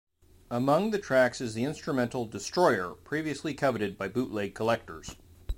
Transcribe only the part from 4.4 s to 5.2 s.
collectors.